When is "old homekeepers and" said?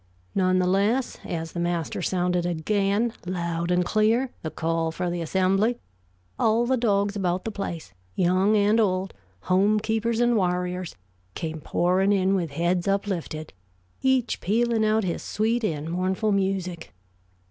8.79-10.35